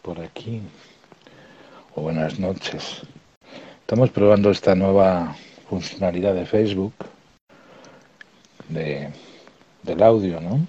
[0.00, 0.62] por aquí
[1.94, 3.02] o buenas noches.
[3.82, 5.36] Estamos probando esta nueva
[5.68, 6.94] funcionalidad de Facebook
[8.70, 9.10] de,
[9.82, 10.66] del audio, ¿no?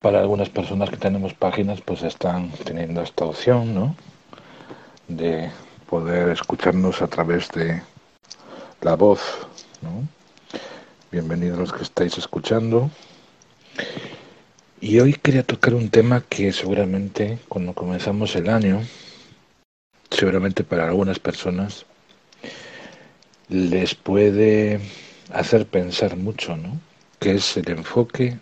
[0.00, 3.94] Para algunas personas que tenemos páginas, pues están teniendo esta opción, ¿no?
[5.06, 5.50] De
[5.86, 7.82] poder escucharnos a través de
[8.80, 9.20] la voz.
[11.12, 12.88] Bienvenidos los que estáis escuchando.
[14.82, 18.80] Y hoy quería tocar un tema que seguramente cuando comenzamos el año,
[20.10, 21.84] seguramente para algunas personas,
[23.50, 24.80] les puede
[25.34, 26.80] hacer pensar mucho, ¿no?
[27.18, 28.38] Que es el enfoque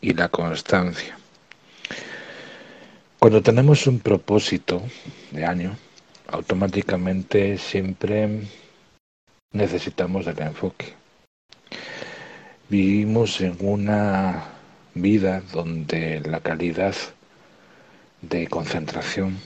[0.00, 1.16] y la constancia.
[3.20, 4.82] Cuando tenemos un propósito
[5.30, 5.76] de año,
[6.26, 8.40] automáticamente siempre
[9.52, 10.94] necesitamos el enfoque.
[12.68, 14.57] Vivimos en una
[14.94, 16.94] vida donde la calidad
[18.22, 19.38] de concentración,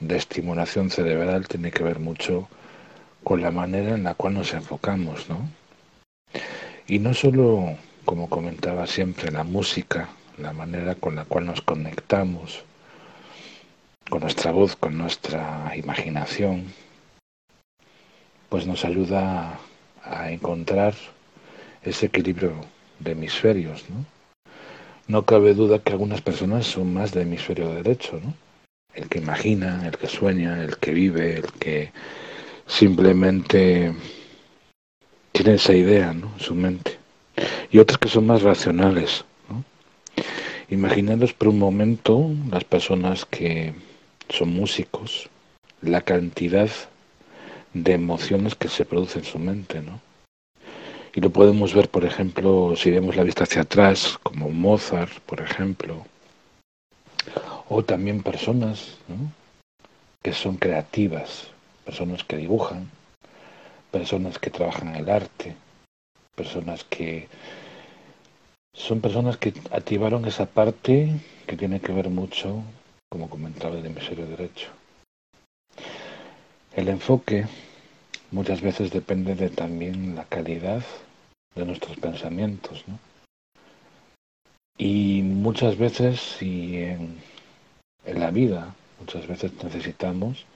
[0.00, 2.48] de estimulación cerebral tiene que ver mucho
[3.22, 5.48] con la manera en la cual nos enfocamos, ¿no?
[6.86, 12.64] Y no solo, como comentaba siempre, la música, la manera con la cual nos conectamos
[14.08, 16.72] con nuestra voz, con nuestra imaginación,
[18.48, 19.58] pues nos ayuda
[20.04, 20.94] a encontrar
[21.82, 22.52] ese equilibrio
[23.00, 24.15] de hemisferios, ¿no?
[25.08, 28.34] No cabe duda que algunas personas son más de hemisferio derecho, ¿no?
[28.92, 31.92] El que imagina, el que sueña, el que vive, el que
[32.66, 33.94] simplemente
[35.30, 36.32] tiene esa idea, ¿no?
[36.36, 36.98] En su mente.
[37.70, 39.62] Y otros que son más racionales, ¿no?
[40.70, 43.74] Imaginaros por un momento las personas que
[44.28, 45.28] son músicos,
[45.82, 46.70] la cantidad
[47.74, 50.00] de emociones que se producen en su mente, ¿no?
[51.16, 55.40] Y lo podemos ver, por ejemplo, si vemos la vista hacia atrás, como Mozart, por
[55.40, 56.04] ejemplo,
[57.70, 58.98] o también personas
[60.22, 61.48] que son creativas,
[61.86, 62.90] personas que dibujan,
[63.90, 65.56] personas que trabajan el arte,
[66.34, 67.28] personas que
[68.74, 72.62] son personas que activaron esa parte que tiene que ver mucho,
[73.08, 74.68] como comentaba el hemisferio derecho.
[76.74, 77.46] El enfoque
[78.32, 80.82] muchas veces depende de también la calidad
[81.56, 82.84] de nuestros pensamientos.
[82.86, 82.98] ¿no?
[84.78, 87.18] Y muchas veces, y en,
[88.04, 90.46] en la vida, muchas veces necesitamos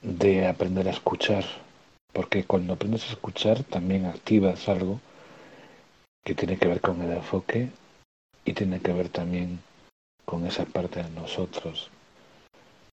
[0.00, 1.44] de aprender a escuchar,
[2.12, 5.00] porque cuando aprendes a escuchar también activas algo
[6.24, 7.70] que tiene que ver con el enfoque
[8.44, 9.60] y tiene que ver también
[10.24, 11.90] con esa parte de nosotros.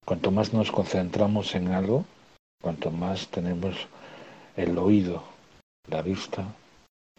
[0.06, 2.06] Cuanto más nos concentramos en algo,
[2.62, 3.76] cuanto más tenemos
[4.56, 5.24] el oído,
[5.90, 6.46] la vista,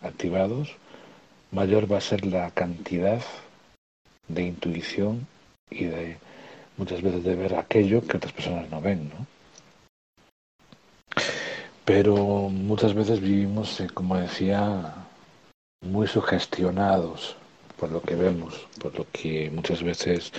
[0.02, 0.76] activados,
[1.50, 3.22] mayor va a ser la cantidad
[4.28, 5.26] de intuición
[5.70, 6.16] y de
[6.76, 9.26] muchas veces de ver aquello que otras personas no ven, ¿no?
[11.84, 12.16] Pero
[12.48, 14.94] muchas veces vivimos, eh, como decía,
[15.82, 17.36] muy sugestionados
[17.78, 20.32] por lo que vemos, por lo que muchas veces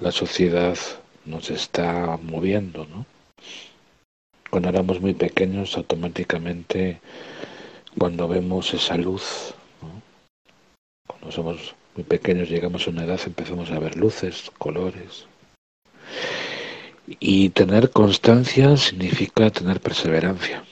[0.00, 0.76] la sociedad
[1.26, 3.04] nos está moviendo, ¿no?
[4.50, 7.00] Cuando éramos muy pequeños, automáticamente
[7.98, 9.54] cuando vemos esa luz,
[11.06, 15.26] cuando somos muy pequeños, llegamos a una edad, empezamos a ver luces, colores.
[17.06, 20.64] Y tener constancia significa tener perseverancia.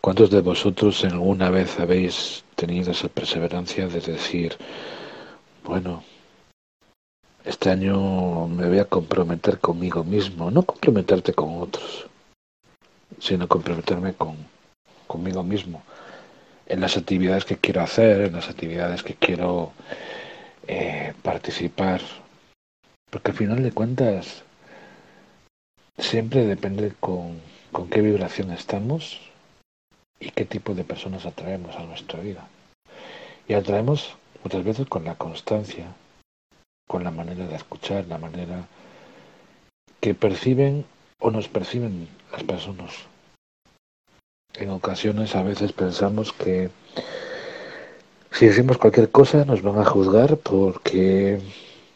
[0.00, 4.56] ¿Cuántos de vosotros alguna vez habéis tenido esa perseverancia de decir,
[5.64, 6.04] bueno,
[7.44, 12.06] este año me voy a comprometer conmigo mismo, no comprometerte con otros,
[13.18, 14.36] sino comprometerme con,
[15.16, 15.82] conmigo mismo,
[16.66, 19.72] en las actividades que quiero hacer, en las actividades que quiero
[20.68, 22.02] eh, participar.
[23.08, 24.44] Porque al final de cuentas,
[25.96, 27.40] siempre depende con,
[27.72, 29.18] con qué vibración estamos
[30.20, 32.46] y qué tipo de personas atraemos a nuestra vida.
[33.48, 35.86] Y atraemos muchas veces con la constancia,
[36.86, 38.66] con la manera de escuchar, la manera
[40.00, 40.84] que perciben
[41.20, 42.92] o nos perciben las personas
[44.58, 46.70] en ocasiones a veces pensamos que
[48.30, 51.40] si decimos cualquier cosa nos van a juzgar porque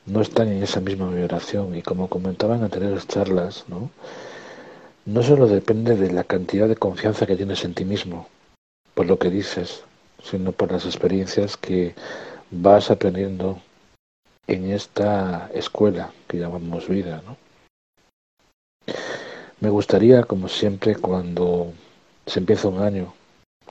[0.06, 3.90] no están en esa misma vibración y como comentaban en anteriores charlas, ¿no?
[5.06, 8.28] no solo depende de la cantidad de confianza que tienes en ti mismo,
[8.94, 9.82] por lo que dices,
[10.22, 11.94] sino por las experiencias que
[12.50, 13.60] vas aprendiendo
[14.46, 17.22] en esta escuela que llamamos vida.
[17.26, 17.36] ¿no?
[19.60, 21.72] Me gustaría, como siempre, cuando
[22.30, 23.12] se empieza un año,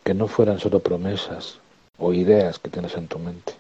[0.04, 1.60] que no fueran solo promesas
[1.98, 3.54] o ideas que tienes en tu mente.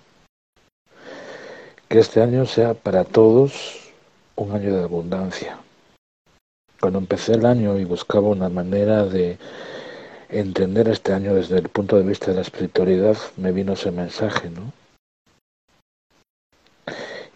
[1.87, 3.91] que este año sea para todos
[4.35, 5.57] un año de abundancia.
[6.81, 9.37] Cuando empecé el año y buscaba una manera de
[10.27, 14.49] entender este año desde el punto de vista de la espiritualidad, me vino ese mensaje,
[14.49, 14.73] ¿no?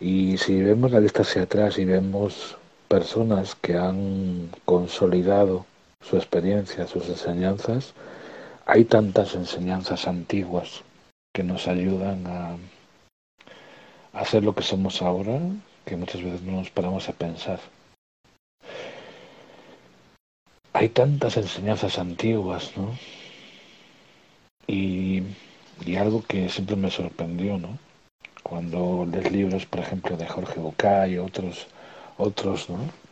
[0.02, 2.58] Y si vemos la vista hacia atrás y vemos
[2.90, 5.66] personas que han consolidado
[6.04, 7.94] su experiencia, sus enseñanzas,
[8.66, 10.84] hay tantas enseñanzas antiguas
[11.34, 12.58] que nos ayudan a
[14.14, 15.40] hacer lo que somos ahora
[15.86, 17.60] que muchas veces no nos paramos a pensar.
[20.74, 22.98] Hay tantas enseñanzas antiguas, ¿no?
[24.66, 25.24] Y,
[25.86, 27.78] y algo que siempre me sorprendió, ¿no?
[28.42, 31.68] Cuando lees libros, por ejemplo, de Jorge Bucay y otros,
[32.18, 33.03] otros, ¿no?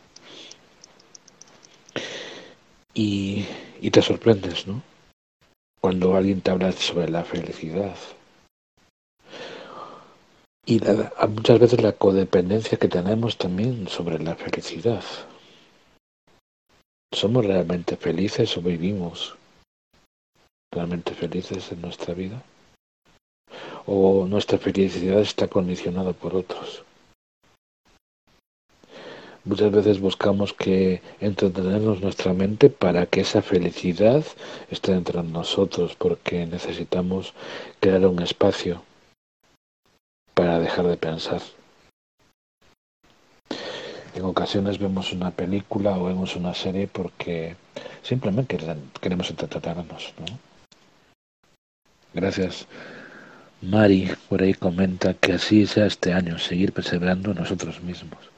[2.94, 3.46] Y,
[3.80, 4.82] y te sorprendes, ¿no?
[5.80, 7.96] Cuando alguien te habla sobre la felicidad,
[10.64, 10.80] y
[11.28, 15.02] muchas veces la codependencia que tenemos también sobre la felicidad.
[17.12, 19.34] ¿Somos realmente felices o vivimos
[20.72, 22.40] realmente felices en nuestra vida?
[23.86, 26.84] ¿O nuestra felicidad está condicionada por otros?
[29.44, 34.24] Muchas veces buscamos que entretenernos nuestra mente para que esa felicidad
[34.70, 37.34] esté dentro de nosotros, porque necesitamos
[37.80, 38.84] crear un espacio
[40.34, 41.42] para dejar de pensar.
[44.14, 47.56] En ocasiones vemos una película o vemos una serie porque
[48.02, 48.58] simplemente
[49.00, 50.14] queremos entretenernos.
[50.18, 50.38] ¿no?
[52.14, 52.68] Gracias.
[53.60, 58.31] Mari por ahí comenta que así sea este año, seguir perseverando nosotros mismos.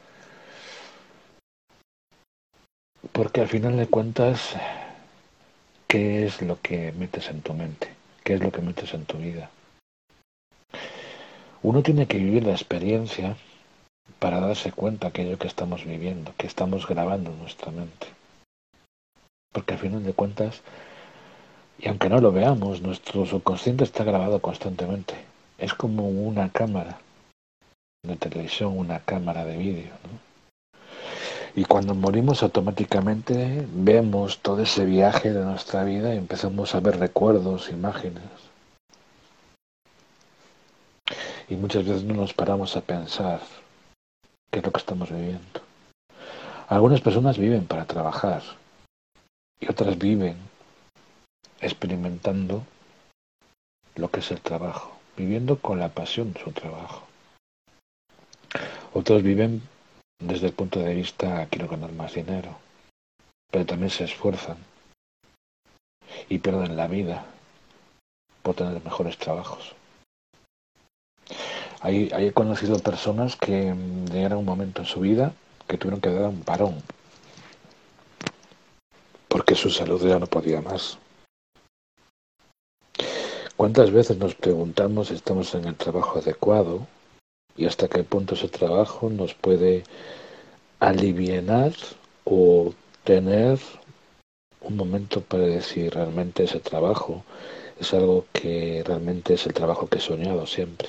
[3.12, 4.56] Porque al final de cuentas,
[5.86, 7.88] ¿qué es lo que metes en tu mente?
[8.22, 9.50] ¿Qué es lo que metes en tu vida?
[11.62, 13.36] Uno tiene que vivir la experiencia
[14.18, 18.06] para darse cuenta de aquello que estamos viviendo, que estamos grabando en nuestra mente.
[19.52, 20.62] Porque al final de cuentas,
[21.78, 25.14] y aunque no lo veamos, nuestro subconsciente está grabado constantemente.
[25.58, 26.98] Es como una cámara
[28.02, 29.92] de televisión, una cámara de vídeo.
[31.56, 36.98] Y cuando morimos automáticamente vemos todo ese viaje de nuestra vida y empezamos a ver
[36.98, 38.22] recuerdos, imágenes.
[41.48, 43.40] y muchas veces no nos paramos a pensar
[44.50, 45.60] qué es lo que estamos viviendo.
[46.68, 48.42] Algunas personas viven para trabajar
[49.60, 50.36] y otras viven
[51.60, 52.64] experimentando
[53.96, 57.02] lo que es el trabajo, viviendo con la pasión su trabajo.
[58.94, 59.62] Otros viven
[60.18, 62.56] desde el punto de vista quiero ganar más dinero,
[63.50, 64.56] pero también se esfuerzan
[66.28, 67.26] y pierden la vida
[68.42, 69.74] por tener mejores trabajos.
[71.80, 75.32] Hay, he conocido personas que mm, llegaron un momento en su vida
[75.66, 76.82] que tuvieron que dar un parón
[79.28, 80.96] porque su salud ya no podía más.
[83.56, 86.86] ¿Cuántas veces nos preguntamos si estamos en el trabajo adecuado
[87.56, 89.84] y hasta qué punto ese trabajo nos puede
[90.80, 91.72] aliviar
[92.24, 92.72] o
[93.04, 93.58] tener
[94.60, 97.24] un momento para decir realmente ese trabajo
[97.80, 100.88] es algo que realmente es el trabajo que he soñado siempre?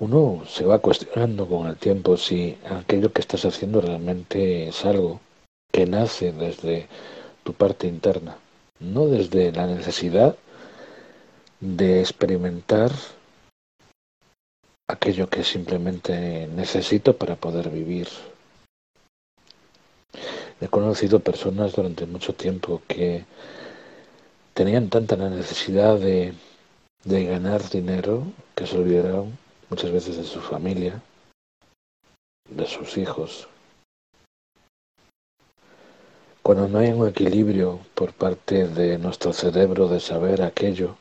[0.00, 5.20] uno se va cuestionando con el tiempo si aquello que estás haciendo realmente es algo
[5.70, 6.88] que nace desde
[7.44, 8.38] tu parte interna,
[8.80, 10.36] no desde la necesidad
[11.60, 12.90] de experimentar
[14.88, 18.08] aquello que simplemente necesito para poder vivir.
[20.60, 23.24] He conocido personas durante mucho tiempo que
[24.54, 26.34] tenían tanta la necesidad de,
[27.04, 28.24] de ganar dinero
[28.54, 29.38] que se olvidaron
[29.70, 31.00] muchas veces de su familia,
[32.48, 33.48] de sus hijos.
[36.42, 40.96] Cuando no hay un equilibrio por parte de nuestro cerebro de saber aquello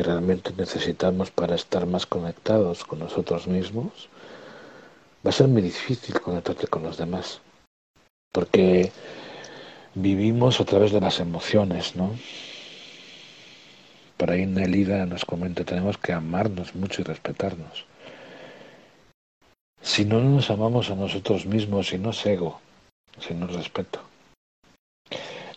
[0.00, 4.08] que realmente necesitamos para estar más conectados con nosotros mismos,
[5.22, 7.42] va a ser muy difícil conectarte con los demás.
[8.32, 8.92] Porque
[9.94, 12.16] vivimos a través de las emociones, ¿no?
[14.16, 17.84] Por ahí Nelida nos comenta, tenemos que amarnos mucho y respetarnos.
[19.82, 22.58] Si no nos amamos a nosotros mismos, si no es ego,
[23.18, 24.00] si no es respeto.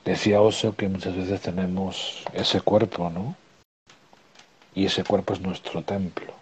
[0.04, 3.38] Decía Oso que muchas veces tenemos ese cuerpo, ¿no?
[4.76, 6.34] Y ese cuerpo es nuestro templo.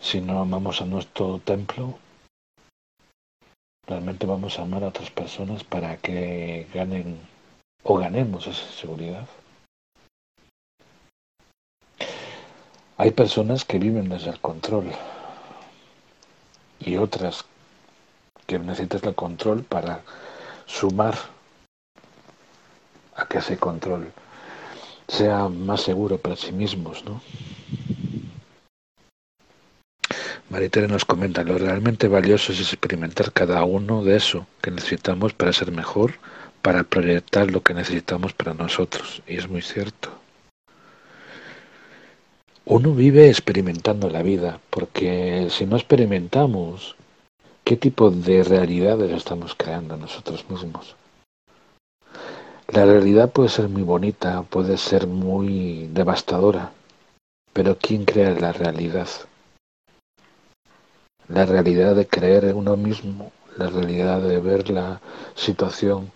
[0.00, 1.98] Si no amamos a nuestro templo,
[3.86, 7.18] realmente vamos a amar a otras personas para que ganen
[7.82, 9.26] o ganemos esa seguridad.
[12.98, 14.90] Hay personas que viven desde el control
[16.80, 17.44] y otras
[18.46, 20.02] que necesitas el control para
[20.66, 21.14] sumar
[23.16, 24.12] a que ese control
[25.08, 27.20] sea más seguro para sí mismos, ¿no?
[30.48, 35.52] Maritere nos comenta, lo realmente valioso es experimentar cada uno de eso que necesitamos para
[35.52, 36.14] ser mejor,
[36.62, 39.22] para proyectar lo que necesitamos para nosotros.
[39.26, 40.10] Y es muy cierto.
[42.64, 46.96] Uno vive experimentando la vida, porque si no experimentamos,
[47.64, 50.96] ¿qué tipo de realidades estamos creando nosotros mismos?
[52.68, 56.72] La realidad puede ser muy bonita, puede ser muy devastadora,
[57.52, 59.08] pero ¿quién crea la realidad?
[61.28, 65.00] La realidad de creer en uno mismo, la realidad de ver la
[65.36, 66.10] situación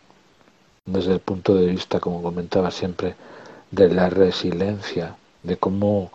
[0.86, 3.14] desde el punto de vista, como comentaba siempre,
[3.70, 6.10] de la resiliencia, de cómo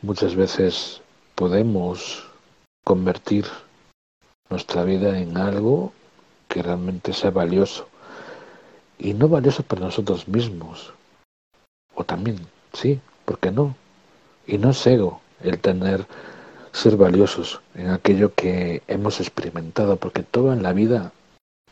[0.00, 1.02] muchas veces
[1.34, 2.26] podemos
[2.84, 3.44] convertir
[4.48, 5.92] nuestra vida en algo
[6.48, 7.86] que realmente sea valioso.
[8.98, 10.92] Y no valioso para nosotros mismos.
[11.94, 12.38] O también,
[12.72, 13.76] sí, ¿por qué no?
[14.46, 16.06] Y no es ego el tener,
[16.72, 21.12] ser valiosos en aquello que hemos experimentado, porque todo en la vida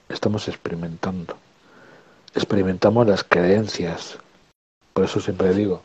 [0.09, 1.37] estamos experimentando.
[2.35, 4.19] Experimentamos las creencias.
[4.93, 5.83] Por eso siempre digo,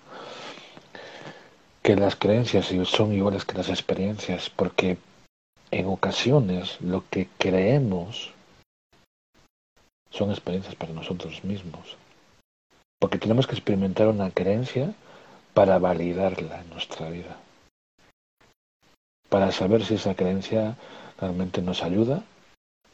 [1.81, 4.97] que las creencias son iguales que las experiencias, porque
[5.71, 8.33] en ocasiones lo que creemos
[10.09, 11.97] son experiencias para nosotros mismos.
[12.99, 14.93] Porque tenemos que experimentar una creencia
[15.53, 17.37] para validarla en nuestra vida.
[19.29, 20.77] Para saber si esa creencia
[21.19, 22.23] realmente nos ayuda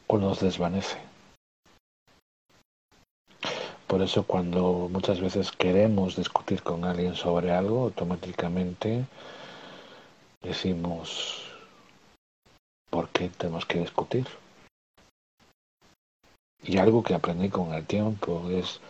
[0.06, 0.98] o nos desvanece.
[3.86, 9.04] Por eso cuando muchas veces queremos discutir con alguien sobre algo, automáticamente
[10.42, 11.44] decimos,
[12.90, 14.26] ¿por qué tenemos que discutir?
[16.64, 18.80] Y algo que aprendí con el tiempo es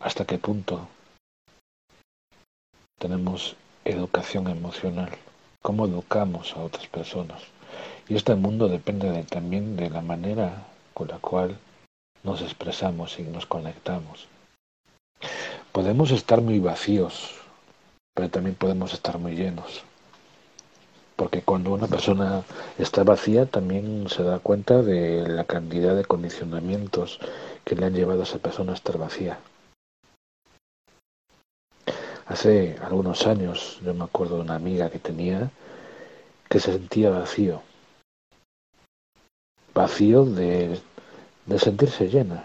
[0.00, 0.88] hasta qué punto
[2.98, 5.10] tenemos educación emocional,
[5.60, 7.42] cómo educamos a otras personas.
[8.08, 11.58] Y este mundo depende también de la manera con la cual
[12.22, 14.26] nos expresamos y nos conectamos.
[15.72, 17.34] Podemos estar muy vacíos,
[18.14, 19.84] pero también podemos estar muy llenos.
[21.16, 22.44] Porque cuando una persona
[22.78, 27.18] está vacía también se da cuenta de la cantidad de condicionamientos
[27.64, 29.38] que le han llevado a esa persona a estar vacía.
[32.26, 35.50] Hace algunos años yo me acuerdo de una amiga que tenía
[36.48, 37.62] que se sentía vacío.
[39.74, 40.80] Vacío de
[41.46, 42.44] de sentirse llena.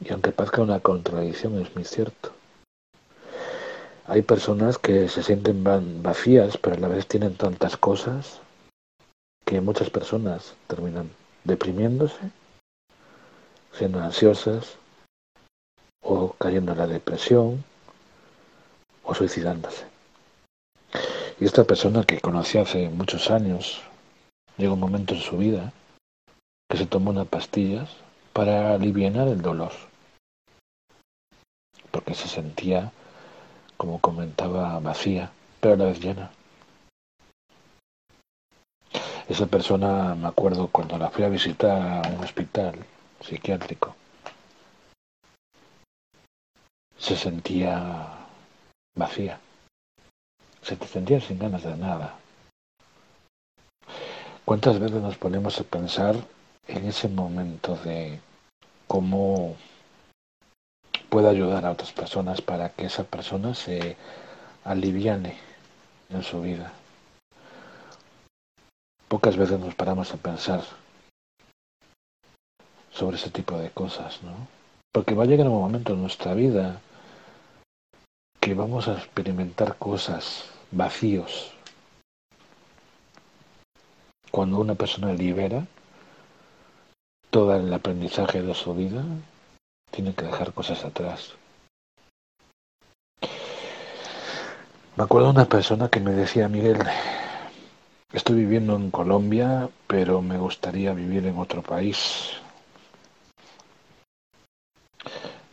[0.00, 2.32] Y aunque parezca una contradicción, es muy cierto.
[4.10, 5.62] Hay personas que se sienten
[6.02, 8.40] vacías, pero a la vez tienen tantas cosas
[9.44, 11.10] que muchas personas terminan
[11.44, 12.18] deprimiéndose,
[13.70, 14.78] siendo ansiosas,
[16.02, 17.62] o cayendo en la depresión,
[19.04, 19.84] o suicidándose.
[21.38, 23.80] Y esta persona que conocí hace muchos años,
[24.56, 25.72] llegó un momento en su vida
[26.68, 27.88] que se tomó unas pastillas
[28.32, 29.70] para aliviar el dolor,
[31.92, 32.90] porque se sentía,
[33.80, 36.30] como comentaba, vacía, pero a la vez llena.
[39.26, 42.74] Esa persona, me acuerdo cuando la fui a visitar a un hospital
[43.22, 43.96] psiquiátrico,
[46.98, 48.26] se sentía
[48.94, 49.40] vacía,
[50.60, 52.16] se sentía sin ganas de nada.
[54.44, 56.16] ¿Cuántas veces nos ponemos a pensar
[56.68, 58.20] en ese momento de
[58.86, 59.56] cómo
[61.10, 63.96] puede ayudar a otras personas para que esa persona se
[64.64, 65.36] aliviane
[66.08, 66.72] en su vida.
[69.08, 70.62] Pocas veces nos paramos a pensar
[72.92, 74.46] sobre ese tipo de cosas, ¿no?
[74.92, 76.80] Porque va a llegar un momento en nuestra vida
[78.40, 81.52] que vamos a experimentar cosas, vacíos.
[84.30, 85.66] Cuando una persona libera,
[87.30, 89.04] todo el aprendizaje de su vida,
[89.90, 91.34] tiene que dejar cosas atrás.
[94.96, 96.78] Me acuerdo de una persona que me decía, Miguel,
[98.12, 102.32] estoy viviendo en Colombia, pero me gustaría vivir en otro país.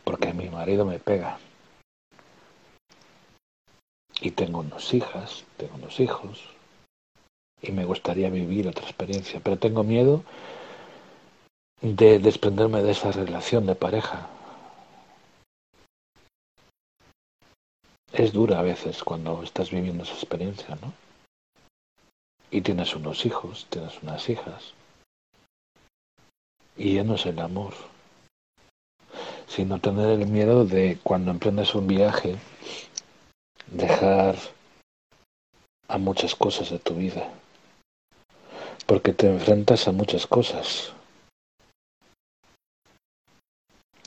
[0.04, 1.38] Porque mi marido me pega.
[4.20, 6.44] Y tengo unos hijas, tengo unos hijos.
[7.62, 10.24] Y me gustaría vivir otra experiencia, pero tengo miedo
[11.80, 14.28] de desprenderme de esa relación de pareja.
[18.12, 20.92] es dura a veces cuando estás viviendo esa experiencia, ¿no?
[22.50, 24.72] Y tienes unos hijos, tienes unas hijas.
[26.76, 27.74] Y ya no es el amor,
[29.46, 32.36] sino tener el miedo de cuando emprendes un viaje,
[33.66, 34.36] dejar
[35.88, 37.30] a muchas cosas de tu vida.
[38.86, 40.92] Porque te enfrentas a muchas cosas.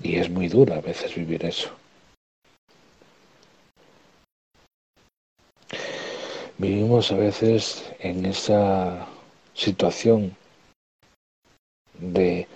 [0.04, 1.70] Y es muy duro a veces vivir eso.
[6.58, 9.08] Vivimos a veces en esa
[9.54, 10.36] situación
[12.00, 12.48] de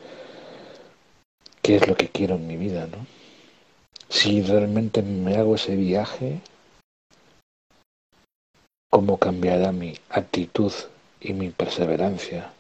[1.62, 3.06] qué es lo que quiero en mi vida, ¿no?
[4.10, 6.40] Si realmente me hago ese viaje,
[8.90, 10.72] ¿cómo cambiará mi actitud
[11.20, 12.55] y mi perseverancia?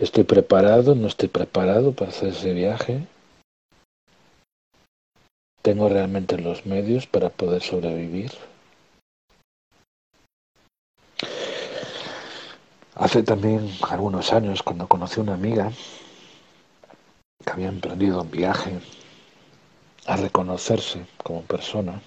[0.00, 0.94] ¿Estoy preparado?
[0.94, 3.04] ¿No estoy preparado para hacer ese viaje?
[5.60, 8.30] ¿Tengo realmente los medios para poder sobrevivir?
[12.94, 15.72] Hace también algunos años, cuando conocí a una amiga
[17.44, 18.78] que había emprendido un viaje
[20.06, 22.00] a reconocerse como persona,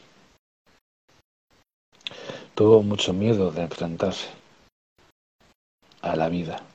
[2.56, 4.30] tuvo mucho miedo de enfrentarse
[6.02, 6.71] a la vida.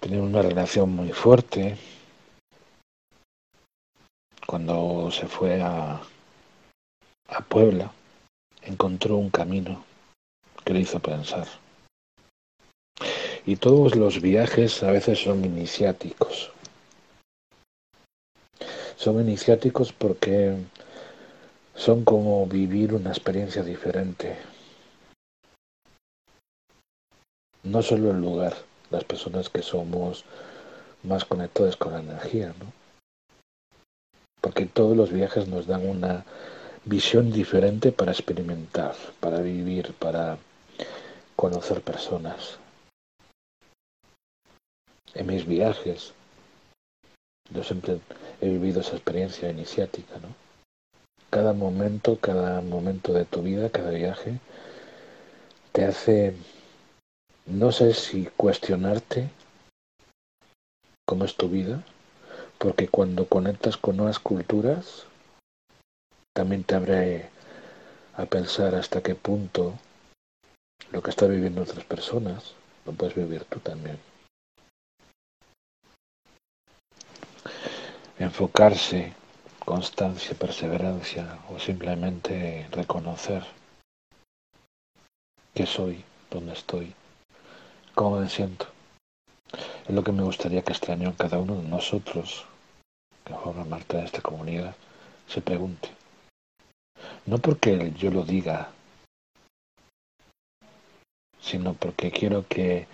[0.00, 1.76] Tenía una relación muy fuerte.
[4.46, 6.00] Cuando se fue a,
[7.28, 7.92] a Puebla,
[8.62, 9.84] encontró un camino
[10.64, 11.46] que le hizo pensar.
[13.44, 16.52] Y todos los viajes a veces son iniciáticos.
[18.96, 20.56] Son iniciáticos porque
[21.74, 24.36] son como vivir una experiencia diferente.
[27.62, 30.24] No solo el lugar, las personas que somos
[31.02, 32.72] más conectados con la energía, ¿no?
[34.40, 36.24] Porque todos los viajes nos dan una
[36.84, 40.38] visión diferente para experimentar, para vivir, para
[41.36, 42.58] conocer personas.
[45.14, 46.12] En mis viajes,
[47.50, 47.98] yo siempre
[48.40, 50.28] he vivido esa experiencia iniciática, ¿no?
[51.30, 54.38] Cada momento, cada momento de tu vida, cada viaje,
[55.72, 56.34] te hace,
[57.48, 59.30] no sé si cuestionarte
[61.06, 61.82] cómo es tu vida,
[62.58, 65.06] porque cuando conectas con nuevas culturas,
[66.34, 67.30] también te abre
[68.16, 69.78] a pensar hasta qué punto
[70.92, 72.52] lo que están viviendo otras personas,
[72.84, 73.98] lo puedes vivir tú también.
[78.18, 79.14] Enfocarse,
[79.64, 83.44] constancia, perseverancia o simplemente reconocer
[85.54, 86.94] qué soy, dónde estoy,
[87.98, 88.66] cómo me siento.
[89.88, 92.44] Es lo que me gustaría que este año cada uno de nosotros,
[93.24, 94.76] que forma parte de esta comunidad,
[95.26, 95.88] se pregunte.
[97.26, 98.70] No porque yo lo diga
[101.40, 102.86] sino porque quiero que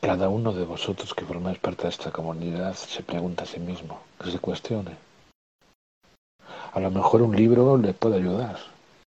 [0.00, 4.00] cada uno de vosotros que formáis parte de esta comunidad se pregunte a sí mismo,
[4.20, 4.96] que se cuestione.
[6.72, 8.58] A lo mejor un libro le puede ayudar,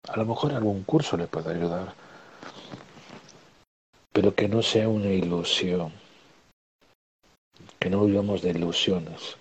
[0.09, 1.95] a lo mejor algún curso le puede ayudar,
[4.15, 5.93] pero que no sea una ilusión,
[7.81, 9.37] que no vivamos de ilusiones,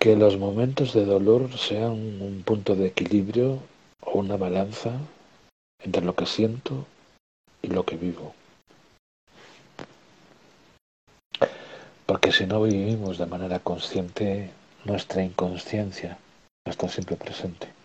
[0.00, 3.60] que los momentos de dolor sean un punto de equilibrio
[4.00, 4.98] o una balanza
[5.80, 6.84] entre lo que siento
[7.62, 8.34] y lo que vivo.
[12.06, 14.50] Porque si no vivimos de manera consciente,
[14.84, 16.18] nuestra inconsciencia
[16.64, 17.77] está siempre presente.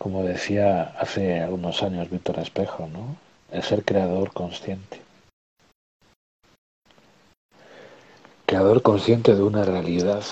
[0.00, 3.16] Como decía hace algunos años Víctor Espejo, ¿no?
[3.52, 5.00] El ser creador consciente.
[8.46, 10.24] Creador consciente de una realidad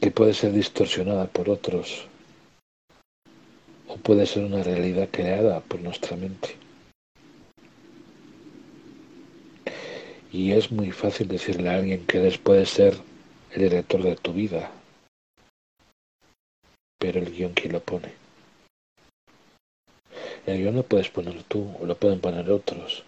[0.00, 2.06] que puede ser distorsionada por otros
[4.06, 6.56] puede ser una realidad creada por nuestra mente.
[10.32, 12.96] Y es muy fácil decirle a alguien que eres, puede ser
[13.52, 14.70] el director de tu vida,
[16.98, 18.12] pero el guion quién lo pone.
[20.46, 23.04] El guion lo puedes poner tú o lo pueden poner otros.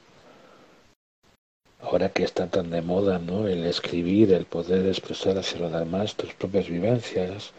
[1.80, 3.46] Ahora que está tan de moda, ¿no?
[3.46, 7.52] El escribir, el poder expresar hacia los demás tus propias vivencias,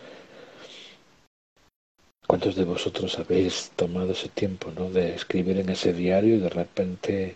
[2.29, 4.91] ¿Cuántos de vosotros habéis tomado ese tiempo ¿no?
[4.91, 7.35] de escribir en ese diario y de repente,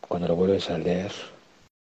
[0.00, 1.12] cuando lo vuelves a leer,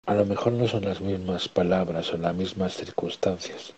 [0.04, 3.72] a lo mejor no son las mismas palabras o las mismas circunstancias?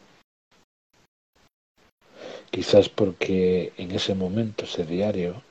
[2.50, 5.42] Quizás porque en ese momento ese diario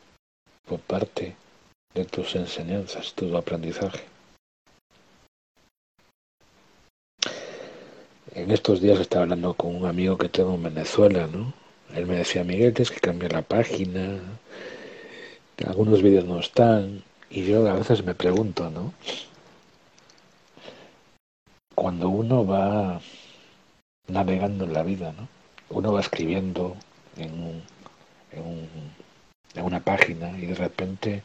[0.65, 1.35] fue parte
[1.93, 4.03] de tus enseñanzas, tu aprendizaje.
[8.33, 11.53] En estos días estaba hablando con un amigo que tengo en Venezuela, ¿no?
[11.95, 14.19] Él me decía, Miguel, tienes que cambiar la página,
[15.65, 18.93] algunos vídeos no están, y yo a veces me pregunto, ¿no?
[21.73, 23.01] Cuando uno va
[24.07, 25.27] navegando en la vida, ¿no?
[25.69, 26.75] Uno va escribiendo
[27.17, 27.63] en,
[28.31, 31.23] en una página y de repente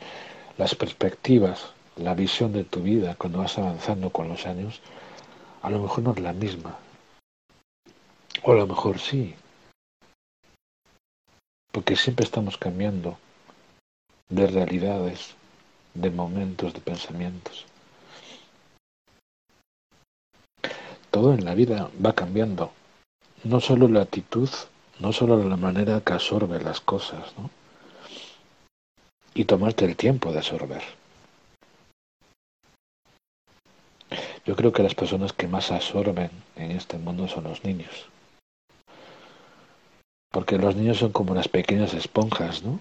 [0.58, 4.80] las perspectivas, la visión de tu vida cuando vas avanzando con los años,
[5.62, 6.76] a lo mejor no es la misma.
[8.42, 9.34] O a lo mejor sí.
[11.70, 13.18] Porque siempre estamos cambiando
[14.28, 15.34] de realidades,
[15.94, 17.66] de momentos, de pensamientos.
[21.10, 22.72] Todo en la vida va cambiando.
[23.44, 24.48] No solo la actitud,
[25.02, 27.50] no solo la manera que absorbe las cosas, ¿no?
[29.34, 30.82] Y tomarte el tiempo de absorber.
[34.46, 38.06] Yo creo que las personas que más absorben en este mundo son los niños.
[40.30, 42.80] Porque los niños son como unas pequeñas esponjas, ¿no?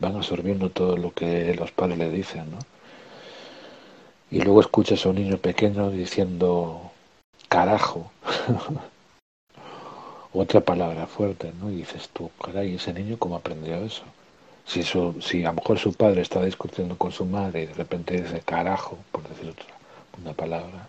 [0.00, 2.58] van absorbiendo todo lo que los padres le dicen, ¿no?
[4.30, 6.90] Y luego escuchas a un niño pequeño diciendo
[7.48, 8.10] carajo,
[10.32, 11.70] otra palabra fuerte, ¿no?
[11.70, 14.02] Y dices tú, caray, ese niño cómo aprendió eso.
[14.64, 17.74] Si, eso, si a lo mejor su padre está discutiendo con su madre y de
[17.74, 19.66] repente dice carajo, por decir otra
[20.22, 20.88] una palabra,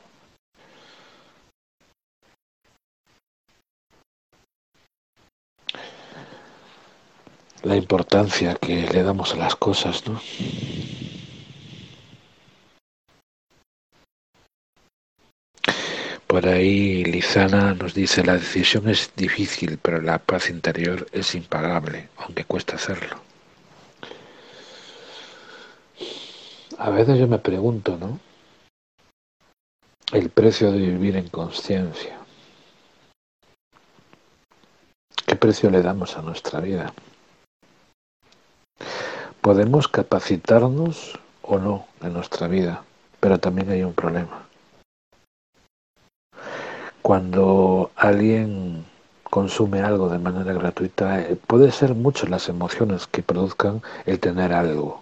[7.64, 10.20] la importancia que le damos a las cosas, ¿no?
[16.32, 22.08] Por ahí Lizana nos dice, la decisión es difícil, pero la paz interior es impagable,
[22.16, 23.18] aunque cuesta hacerlo.
[26.78, 28.18] A veces yo me pregunto, ¿no?
[30.14, 32.18] El precio de vivir en conciencia.
[35.26, 36.94] ¿Qué precio le damos a nuestra vida?
[39.42, 42.86] Podemos capacitarnos o no en nuestra vida,
[43.20, 44.41] pero también hay un problema.
[47.02, 48.86] Cuando alguien
[49.24, 54.54] consume algo de manera gratuita, eh, puede ser mucho las emociones que produzcan el tener
[54.54, 55.02] algo.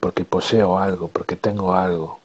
[0.00, 2.20] Porque poseo algo, porque tengo algo.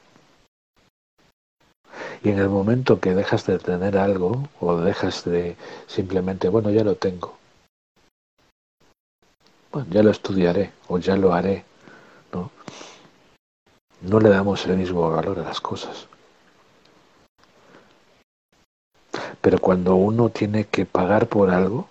[2.24, 5.56] Y en el momento que dejas de tener algo o dejas de
[5.88, 7.38] simplemente, bueno, ya lo tengo,
[9.72, 11.63] bueno, ya lo estudiaré o ya lo haré.
[12.34, 12.52] ¿no?
[14.02, 16.08] no le damos el mismo valor a las cosas.
[19.42, 21.88] Pero cuando uno tiene que pagar por algo,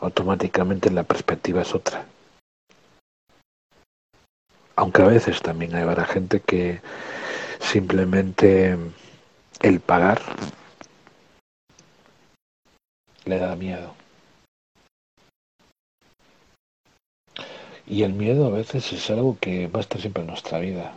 [0.00, 2.06] automáticamente la perspectiva es otra.
[4.76, 6.80] Aunque a veces también hay para gente que
[7.58, 8.76] simplemente
[9.60, 10.20] el pagar
[13.24, 13.94] le da miedo.
[17.86, 20.94] Y el miedo a veces es algo que va a estar siempre en nuestra vida.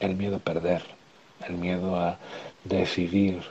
[0.00, 0.82] El miedo a perder,
[1.46, 2.18] el miedo a
[2.64, 3.42] decidir.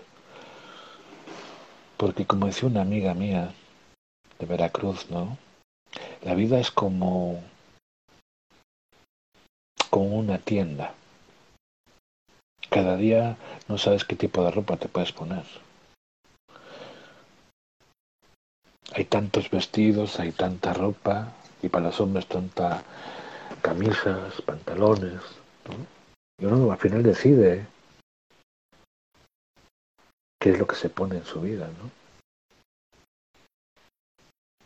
[1.98, 3.54] Porque como decía una amiga mía
[4.40, 5.38] de Veracruz, ¿no?
[6.24, 7.44] La vida es como,
[9.90, 10.94] como una tienda.
[12.70, 15.44] Cada día no sabes qué tipo de ropa te puedes poner.
[18.94, 22.84] hay tantos vestidos, hay tanta ropa, y para los hombres tanta
[23.62, 25.22] camisas, pantalones,
[26.38, 27.66] y uno al final decide
[30.40, 31.92] qué es lo que se pone en su vida, ¿no?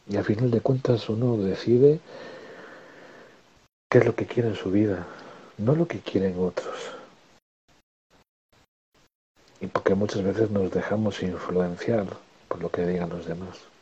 [0.07, 1.99] Y al final de cuentas uno decide
[3.89, 5.07] qué es lo que quiere en su vida,
[5.57, 6.91] no lo que quieren otros.
[9.61, 12.05] Y porque muchas veces nos dejamos influenciar
[12.49, 13.73] por lo que digan los demás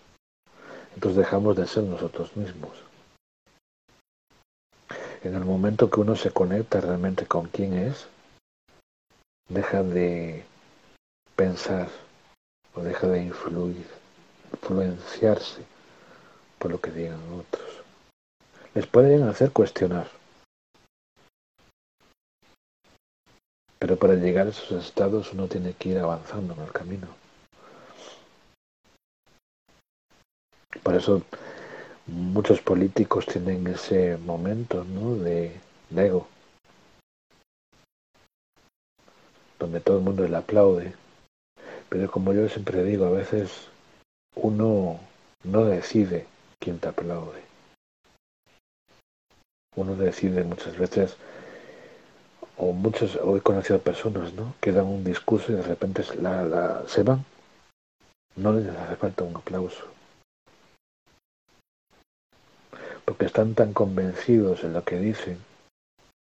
[0.95, 2.71] entonces dejamos de ser nosotros mismos.
[5.23, 8.07] En el momento que uno se conecta realmente con quién es,
[9.49, 10.43] deja de
[11.35, 11.89] pensar
[12.73, 13.87] o deja de influir,
[14.53, 15.63] influenciarse
[16.59, 17.69] por lo que digan otros.
[18.73, 20.07] Les pueden hacer cuestionar.
[23.79, 27.07] Pero para llegar a esos estados uno tiene que ir avanzando en el camino.
[30.83, 31.21] Por eso
[32.07, 35.15] muchos políticos tienen ese momento ¿no?
[35.15, 35.59] de,
[35.95, 36.27] ego,
[39.59, 41.00] donde todo el mundo le aplaude.
[41.91, 43.67] Pero como yo siempre digo, a veces
[44.35, 44.97] uno
[45.43, 46.25] no decide
[46.57, 47.41] quién te aplaude.
[49.75, 51.17] Uno decide muchas veces,
[52.55, 54.55] o muchos, o he conocido personas, ¿no?
[54.61, 57.25] Que dan un discurso y de repente se van.
[58.37, 59.85] No les hace falta un aplauso.
[63.03, 65.39] Porque están tan convencidos en lo que dicen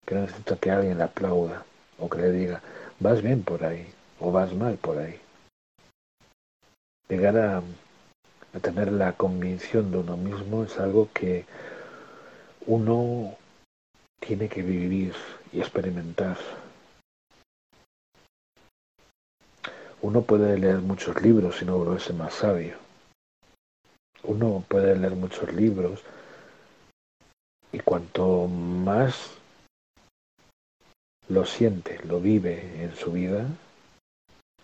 [0.06, 1.65] que no necesita que alguien le aplauda
[1.98, 2.62] o que le diga,
[3.02, 3.86] vas bien por ahí
[4.22, 5.19] o vas mal por ahí.
[7.10, 7.63] Llegar a,
[8.62, 11.45] tener la convicción de uno mismo es algo que
[12.67, 13.36] uno
[14.19, 15.15] tiene que vivir
[15.52, 16.38] y experimentar.
[20.04, 22.78] Uno puede leer muchos libros y no volverse más sabio.
[24.22, 26.04] Uno puede leer muchos libros
[27.72, 29.32] y cuanto más
[31.28, 33.48] lo siente, lo vive en su vida,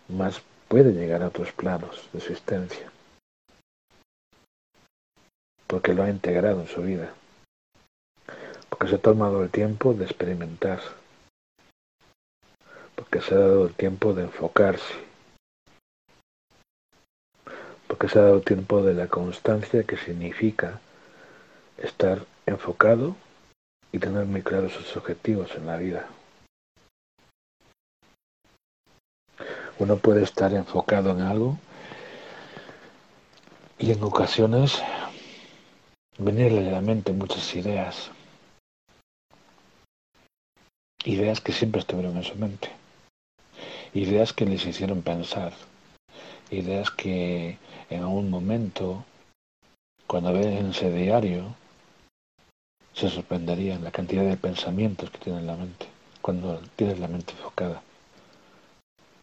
[0.10, 0.44] más
[0.76, 2.92] puede llegar a otros planos de existencia
[5.68, 7.14] porque lo ha integrado en su vida,
[8.68, 10.82] porque se ha tomado el tiempo de experimentar,
[12.94, 14.96] porque se ha dado el tiempo de enfocarse,
[17.88, 20.82] porque se ha dado el tiempo de la constancia que significa
[21.78, 23.16] estar enfocado
[23.94, 26.10] y tener muy claros sus objetivos en la vida.
[29.78, 31.58] Uno puede estar enfocado en algo
[33.78, 34.82] y en ocasiones
[36.18, 38.10] venirle a la mente muchas ideas.
[41.04, 42.70] Ideas que siempre estuvieron en su mente.
[43.94, 45.54] Ideas que les hicieron pensar.
[46.52, 47.58] Ideas que
[47.90, 49.04] en algún momento,
[50.08, 51.54] cuando ven ese diario,
[52.94, 55.86] se sorprenderían la cantidad de pensamientos que tiene en la mente,
[56.22, 57.82] cuando tienes la mente enfocada.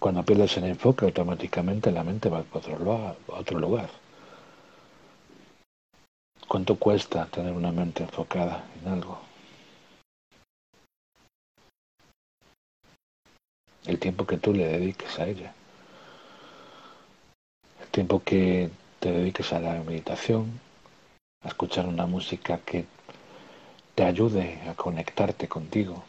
[0.03, 3.89] Cuando pierdes el enfoque, automáticamente la mente va a otro, lugar.
[6.49, 9.21] ¿Cuánto cuesta tener una mente enfocada en algo?
[13.87, 15.55] El tiempo que tú le dediques a ella.
[17.81, 20.59] El tiempo que te dediques a la meditación,
[21.45, 22.87] a escuchar una música que
[23.95, 26.03] te ayude a conectarte contigo,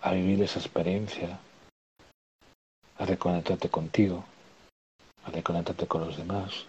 [0.00, 1.40] a vivir esa experiencia,
[2.98, 4.24] a reconectarte contigo,
[5.24, 6.66] a reconectarte con los demás.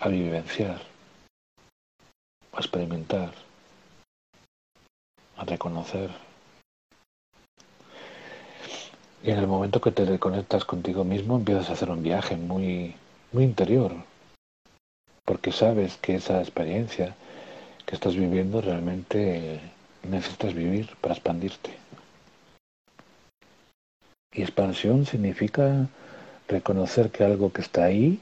[0.00, 0.80] A vivenciar,
[2.52, 3.32] a experimentar,
[5.36, 6.10] a reconocer.
[9.22, 12.96] Y en el momento que te reconectas contigo mismo empiezas a hacer un viaje muy,
[13.32, 13.92] muy interior,
[15.24, 17.14] porque sabes que esa experiencia
[17.86, 19.60] que estás viviendo realmente
[20.02, 21.81] necesitas vivir para expandirte.
[24.32, 25.88] Y expansión significa
[26.48, 28.20] reconocer que algo que está ahí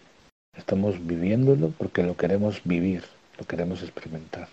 [0.57, 3.05] Estamos viviéndolo porque lo queremos vivir,
[3.39, 4.49] lo queremos experimentar.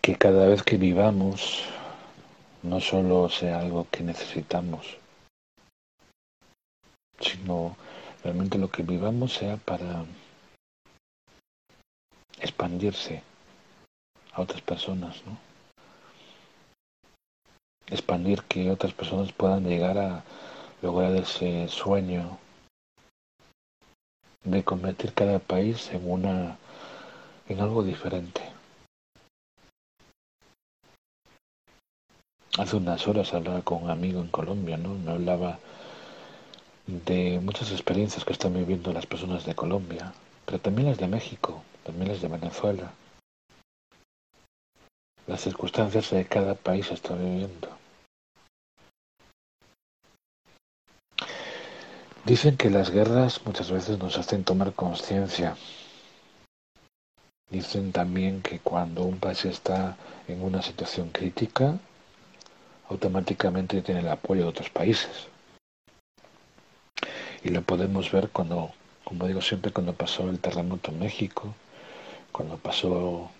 [0.00, 1.64] Que cada vez que vivamos
[2.62, 4.98] no solo sea algo que necesitamos,
[7.20, 7.76] sino
[8.24, 10.04] realmente lo que vivamos sea para
[12.40, 13.22] expandirse
[14.32, 15.47] a otras personas, ¿no?
[17.90, 20.24] Expandir que otras personas puedan llegar a
[20.82, 22.38] lograr ese sueño
[24.44, 26.56] de convertir cada país en una
[27.48, 28.42] en algo diferente.
[32.58, 34.94] Hace unas horas hablaba con un amigo en Colombia, ¿no?
[34.94, 35.58] Me hablaba
[36.86, 40.12] de muchas experiencias que están viviendo las personas de Colombia,
[40.44, 42.92] pero también las de México, también las de Venezuela.
[45.26, 47.77] Las circunstancias de cada país está viviendo.
[52.28, 55.56] Dicen que las guerras muchas veces nos hacen tomar conciencia.
[57.48, 61.78] Dicen también que cuando un país está en una situación crítica,
[62.90, 65.28] automáticamente tiene el apoyo de otros países.
[67.42, 68.72] Y lo podemos ver cuando,
[69.04, 71.54] como digo siempre, cuando pasó el terremoto en México,
[72.30, 73.30] cuando pasó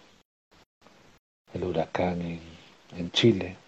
[1.53, 2.41] el huracán en,
[2.97, 3.59] en Chile,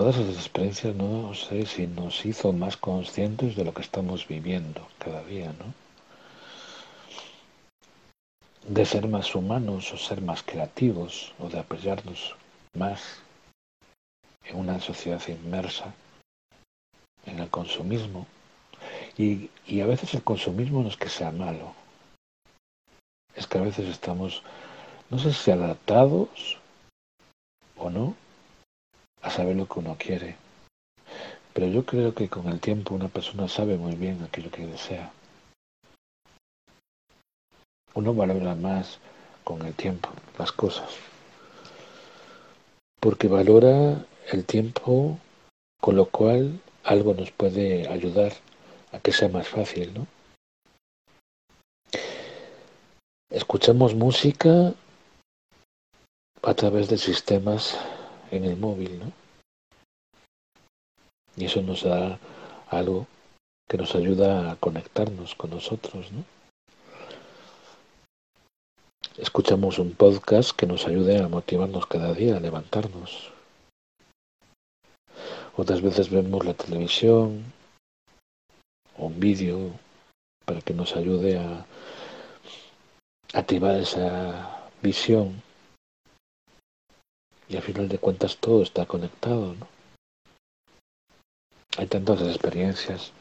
[0.00, 4.88] Todas esas experiencias no sé si nos hizo más conscientes de lo que estamos viviendo
[4.98, 5.74] cada día, ¿no?
[8.66, 12.34] De ser más humanos o ser más creativos o de apoyarnos
[12.72, 13.20] más
[14.44, 15.92] en una sociedad inmersa
[17.26, 18.26] en el consumismo.
[19.18, 21.74] Y, y a veces el consumismo no es que sea malo,
[23.34, 24.42] es que a veces estamos,
[25.10, 26.58] no sé si adaptados
[27.76, 28.16] o no,
[29.22, 30.36] a saber lo que uno quiere.
[31.52, 35.12] Pero yo creo que con el tiempo una persona sabe muy bien aquello que desea.
[37.94, 38.98] uno valora más
[39.44, 40.90] con el tiempo las cosas.
[43.00, 45.18] Porque valora el tiempo
[45.80, 48.32] con lo cual algo nos puede ayudar
[48.92, 50.06] a que sea más fácil, ¿no?
[53.30, 54.74] Escuchamos música
[56.42, 57.78] a través de sistemas
[58.30, 59.12] en el móvil, ¿no?
[61.36, 62.18] Y eso nos da
[62.68, 63.06] algo
[63.68, 66.24] que nos ayuda a conectarnos con nosotros, ¿no?
[69.16, 73.32] Escuchamos un podcast que nos ayude a motivarnos cada día, a levantarnos.
[75.56, 77.44] Otras veces vemos la televisión
[78.96, 79.72] o un vídeo
[80.44, 81.66] para que nos ayude a
[83.34, 85.42] activar esa visión.
[87.50, 89.66] Y al final de cuentas todo está conectado, ¿no?
[91.76, 93.12] Hay tantas experiencias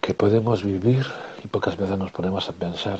[0.00, 1.06] que podemos vivir
[1.44, 2.98] y pocas veces nos ponemos a pensar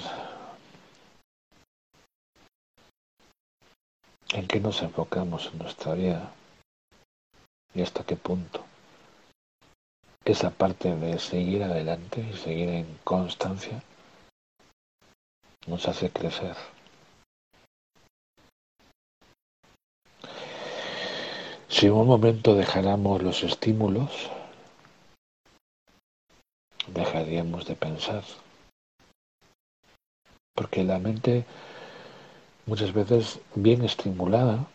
[4.32, 6.32] en qué nos enfocamos en nuestra vida
[7.74, 8.64] y hasta qué punto
[10.24, 13.82] esa parte de seguir adelante y seguir en constancia
[15.66, 16.56] nos hace crecer.
[21.80, 24.28] Si en un momento dejáramos los estímulos,
[26.88, 28.22] dejaríamos de pensar.
[30.54, 31.46] Porque la mente
[32.66, 34.66] muchas veces bien estimulada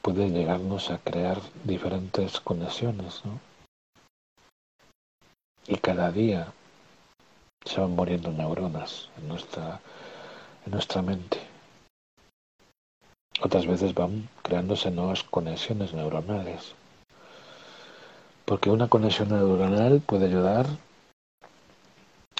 [0.00, 3.24] puede llegarnos a crear diferentes conexiones.
[3.24, 3.40] ¿no?
[5.66, 6.52] Y cada día
[7.64, 9.80] se van muriendo neuronas en nuestra,
[10.66, 11.47] en nuestra mente.
[13.40, 16.74] Otras veces van creándose nuevas conexiones neuronales.
[18.44, 20.66] Porque una conexión neuronal puede ayudar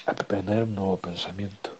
[0.05, 1.71] a tener un nuevo pensamiento.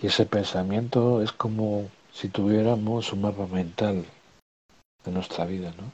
[0.00, 4.04] Y ese pensamiento es como si tuviéramos un mapa mental
[5.04, 5.90] de nuestra vida, ¿no?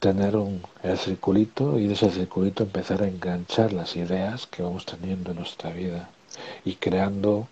[0.00, 4.86] Tener un, el circulito y de ese circulito empezar a enganchar las ideas que vamos
[4.86, 6.08] teniendo en nuestra vida
[6.64, 7.48] y creando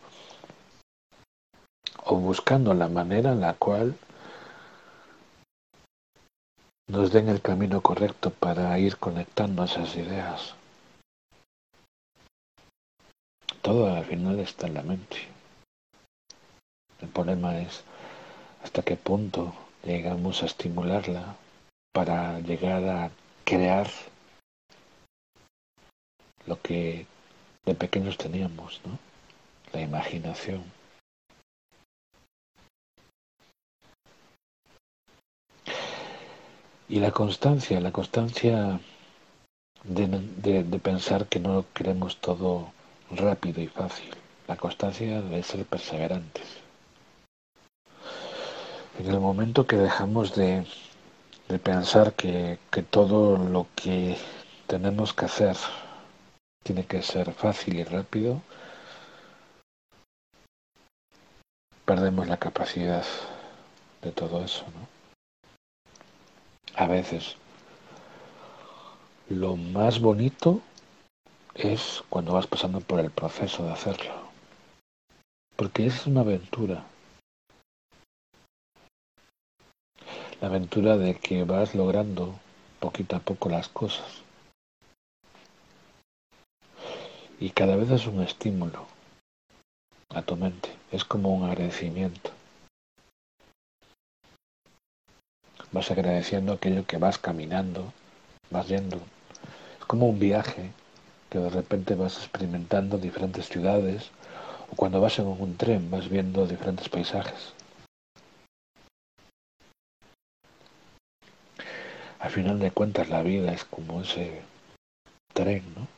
[2.20, 3.96] buscando la manera en la cual
[6.86, 10.54] nos den el camino correcto para ir conectando esas ideas.
[13.62, 15.16] Todo al final está en la mente.
[17.00, 17.82] El problema es
[18.62, 21.36] hasta qué punto llegamos a estimularla
[21.92, 23.10] para llegar a
[23.44, 23.88] crear
[26.46, 27.06] lo que
[27.64, 28.98] de pequeños teníamos, ¿no?
[29.72, 30.62] La imaginación.
[36.88, 38.78] Y la constancia, la constancia
[39.84, 42.72] de, de, pensar que no queremos todo
[43.10, 44.10] rápido y fácil.
[44.46, 46.44] La constancia de ser perseverantes.
[48.98, 50.66] En el momento que dejamos de,
[51.48, 54.16] de pensar que, que todo lo que
[54.66, 55.56] tenemos que hacer
[56.62, 58.42] tiene que ser fácil y rápido,
[61.84, 63.04] perdemos la capacidad
[64.02, 64.93] de todo eso, ¿no?
[66.76, 67.36] A veces.
[69.28, 70.60] Lo más bonito
[71.54, 74.12] es cuando vas pasando por el proceso de hacerlo.
[75.56, 76.84] Porque es una aventura.
[80.40, 82.34] La aventura de que vas logrando
[82.80, 84.22] poquito a poco las cosas.
[87.40, 88.86] Y cada vez es un estímulo
[90.10, 90.70] a tu mente.
[90.92, 92.30] Es como un agradecimiento.
[95.74, 97.92] Vas agradeciendo aquello que vas caminando,
[98.50, 99.00] vas yendo.
[99.80, 100.70] Es como un viaje
[101.28, 104.10] que de repente vas experimentando diferentes ciudades
[104.70, 107.52] o cuando vas en un tren vas viendo diferentes paisajes.
[112.20, 114.42] Al final de cuentas la vida es como ese
[115.34, 115.88] tren, ¿no?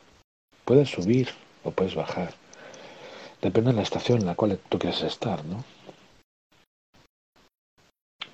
[0.64, 1.28] Puedes subir
[1.64, 2.32] o puedes bajar.
[3.42, 5.62] Depende de la estación en la cual tú quieres estar, ¿no?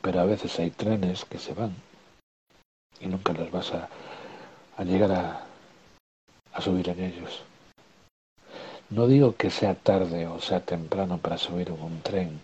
[0.02, 1.74] Pero a veces hay trenes que se van
[3.00, 3.88] y nunca los vas a,
[4.84, 7.44] llegar a, subir en ellos.
[8.90, 12.40] No digo que sea tarde o sea temprano para subir en un tren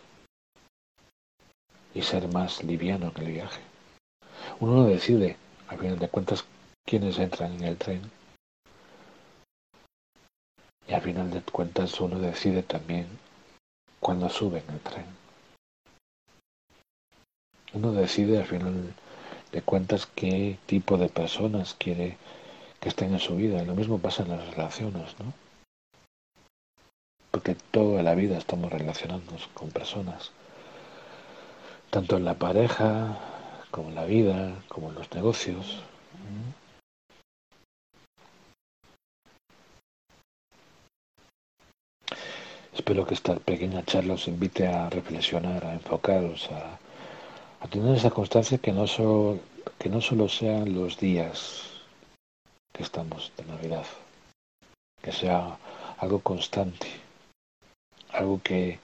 [1.94, 3.60] y ser más liviano en el viaje.
[4.60, 5.36] Uno no decide,
[5.68, 6.44] a final de cuentas,
[6.86, 8.02] quiénes entran en el tren.
[10.86, 13.06] Y al final de cuentas uno decide también
[14.00, 15.17] cuándo sube en el tren
[17.72, 18.94] uno decide al final
[19.52, 22.16] de cuentas qué tipo de personas quiere
[22.80, 23.62] que estén en su vida.
[23.64, 25.32] Lo mismo pasa en las relaciones, ¿no?
[27.38, 30.32] porque toda la vida estamos relacionándonos con personas,
[31.90, 33.16] tanto en la pareja,
[33.70, 35.82] como en la vida, como en los negocios.
[42.74, 46.78] Espero que esta pequeña charla os invite a reflexionar, a enfocaros, a,
[47.66, 48.86] tener esa constancia que no,
[49.78, 51.64] que no solo sean los días
[52.72, 53.84] que estamos de Navidad,
[55.02, 55.58] que sea
[55.98, 56.86] algo constante,
[58.10, 58.78] algo que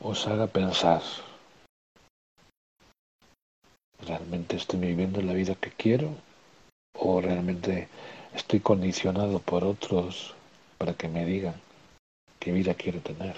[0.00, 1.02] os haga pensar,
[4.06, 6.14] ¿realmente estoy viviendo la vida que quiero?
[6.94, 7.88] ¿O realmente
[8.34, 10.34] estoy condicionado por otros
[10.78, 11.54] para que me digan
[12.40, 13.36] qué vida quiero tener?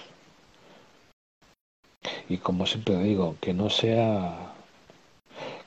[2.31, 4.53] Y como siempre digo, que no sea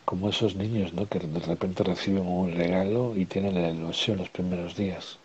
[0.06, 1.10] como esos niños, ¿no?
[1.10, 5.20] Que de repente reciben un regalo y tienen la ilusión los primeros días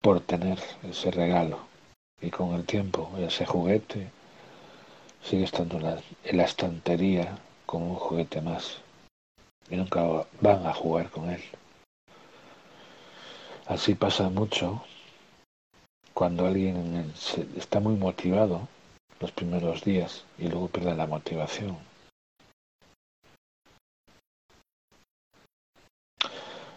[0.00, 1.58] por tener ese regalo.
[2.22, 4.10] Y con el tiempo, ese juguete
[5.22, 8.78] sigue estando en la, estantería como un juguete más.
[9.68, 10.02] Y nunca
[10.40, 11.42] van a jugar con él.
[13.66, 14.82] Así pasa mucho
[16.14, 17.12] cuando alguien
[17.54, 18.66] está muy motivado
[19.20, 21.76] los primeros días y luego pierde la motivación.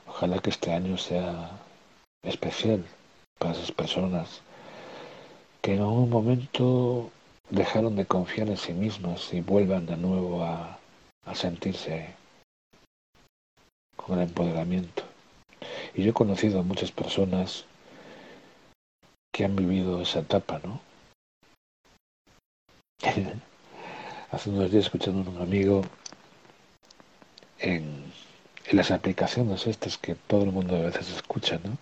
[0.08, 1.52] Ojalá que este año sea
[2.22, 2.86] especial
[3.40, 4.42] para esas personas
[5.62, 7.10] que en un momento
[7.50, 10.78] dejaron de confiar en sí mismas y vuelvan de nuevo a,
[11.26, 12.14] a sentirse
[13.96, 15.04] con el empoderamiento.
[15.94, 17.66] Y yo he conocido a muchas personas
[19.32, 20.93] que han vivido esa etapa, ¿no?
[24.32, 25.82] Hace unos días escuchando a un amigo
[27.60, 28.12] en,
[28.72, 31.78] las aplicaciones estas que todo el mundo a veces escucha, ¿no?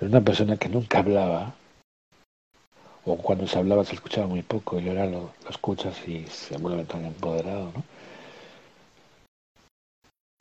[0.00, 1.54] Una persona que nunca hablaba,
[3.04, 6.56] o cuando se hablaba se escuchaba muy poco, y ahora lo, lo escuchas y se
[6.56, 7.84] vuelve tan empoderado, ¿no?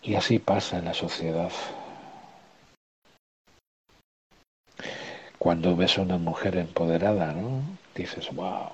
[0.04, 1.52] Y así pasa en la sociedad.
[5.38, 7.62] Cuando ves a una mujer empoderada, ¿no?
[7.96, 8.72] Dices, wow,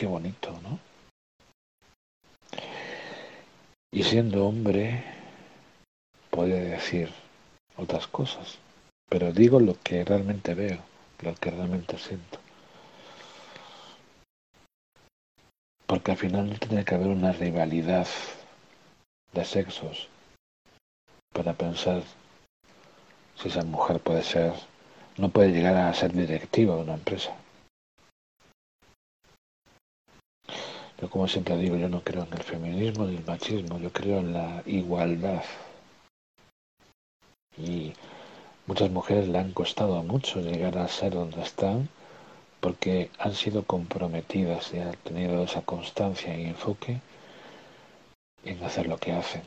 [0.00, 0.78] qué bonito, ¿no?
[3.92, 5.04] Y siendo hombre,
[6.30, 7.12] puede decir
[7.76, 8.56] otras cosas,
[9.10, 10.78] pero digo lo que realmente veo,
[11.20, 12.38] lo que realmente siento.
[15.86, 18.08] Porque al final tiene que haber una rivalidad
[19.34, 20.08] de sexos
[21.34, 22.02] para pensar
[23.36, 24.54] si esa mujer puede ser,
[25.18, 27.39] no puede llegar a ser directiva de una empresa.
[31.00, 34.18] Yo como siempre digo, yo no creo en el feminismo ni el machismo, yo creo
[34.18, 35.42] en la igualdad.
[37.56, 37.94] Y
[38.66, 41.88] muchas mujeres le han costado mucho llegar a ser donde están
[42.60, 47.00] porque han sido comprometidas y han tenido esa constancia y enfoque
[48.44, 49.42] en hacer lo que hacen.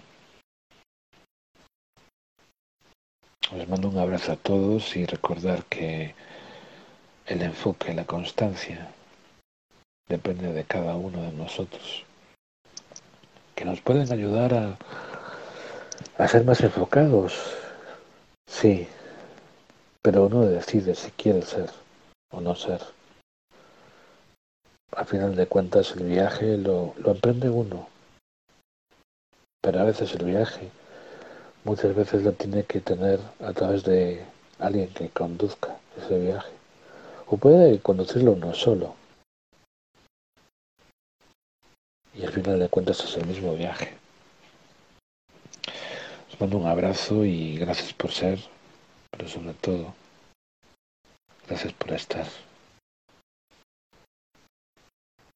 [3.56, 6.16] Les mando un abrazo a todos y recordar que
[7.28, 8.90] el enfoque, la constancia,
[10.08, 12.04] depende de cada uno de nosotros.
[13.56, 14.78] Que nos pueden ayudar
[16.18, 17.34] a, ser más enfocados,
[18.48, 18.88] sí,
[20.02, 21.70] pero uno decide si quiere ser
[22.32, 22.82] o no ser.
[24.96, 27.94] Al final de cuentas el viaje lo emprende uno
[29.64, 30.70] pero a veces el viaje
[31.64, 34.22] muchas veces lo tiene que tener a través de
[34.60, 36.52] alguien que conduzca ese viaje.
[37.28, 38.94] O puede conducirlo uno solo.
[42.16, 43.98] Y al final de cuentas es el mismo viaje.
[46.32, 48.40] Os mando un abrazo y gracias por ser,
[49.12, 49.94] pero sobre todo,
[51.48, 52.28] gracias por estar.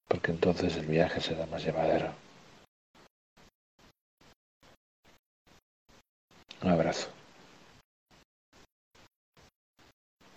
[0.07, 2.13] Porque entonces el viaje será más llevadero.
[6.61, 7.16] Un abrazo.